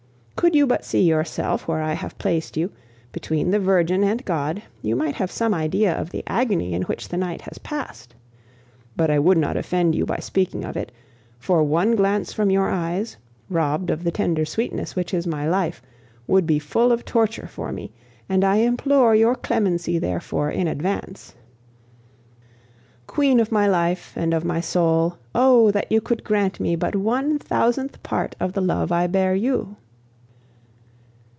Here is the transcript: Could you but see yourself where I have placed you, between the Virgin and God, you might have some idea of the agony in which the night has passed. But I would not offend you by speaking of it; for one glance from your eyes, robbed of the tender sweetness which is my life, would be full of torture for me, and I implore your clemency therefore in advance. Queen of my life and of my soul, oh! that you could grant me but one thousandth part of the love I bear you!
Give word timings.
Could 0.37 0.55
you 0.55 0.65
but 0.65 0.83
see 0.83 1.03
yourself 1.03 1.67
where 1.67 1.83
I 1.83 1.93
have 1.93 2.17
placed 2.17 2.57
you, 2.57 2.71
between 3.11 3.51
the 3.51 3.59
Virgin 3.59 4.03
and 4.03 4.25
God, 4.25 4.63
you 4.81 4.95
might 4.95 5.13
have 5.17 5.29
some 5.29 5.53
idea 5.53 5.93
of 5.95 6.09
the 6.09 6.23
agony 6.25 6.73
in 6.73 6.81
which 6.83 7.09
the 7.09 7.15
night 7.17 7.41
has 7.41 7.59
passed. 7.59 8.15
But 8.95 9.11
I 9.11 9.19
would 9.19 9.37
not 9.37 9.55
offend 9.55 9.93
you 9.93 10.03
by 10.03 10.17
speaking 10.17 10.65
of 10.65 10.75
it; 10.75 10.91
for 11.37 11.61
one 11.63 11.95
glance 11.95 12.33
from 12.33 12.49
your 12.49 12.69
eyes, 12.71 13.17
robbed 13.51 13.91
of 13.91 14.03
the 14.03 14.09
tender 14.09 14.43
sweetness 14.43 14.95
which 14.95 15.13
is 15.13 15.27
my 15.27 15.47
life, 15.47 15.79
would 16.25 16.47
be 16.47 16.57
full 16.57 16.91
of 16.91 17.05
torture 17.05 17.45
for 17.45 17.71
me, 17.71 17.91
and 18.27 18.43
I 18.43 18.55
implore 18.57 19.13
your 19.13 19.35
clemency 19.35 19.99
therefore 19.99 20.49
in 20.49 20.67
advance. 20.67 21.35
Queen 23.05 23.39
of 23.39 23.51
my 23.51 23.67
life 23.67 24.11
and 24.15 24.33
of 24.33 24.43
my 24.43 24.59
soul, 24.59 25.19
oh! 25.35 25.69
that 25.69 25.91
you 25.91 26.01
could 26.01 26.23
grant 26.23 26.59
me 26.59 26.75
but 26.75 26.95
one 26.95 27.37
thousandth 27.37 28.01
part 28.01 28.35
of 28.39 28.53
the 28.53 28.61
love 28.61 28.91
I 28.91 29.05
bear 29.05 29.35
you! 29.35 29.75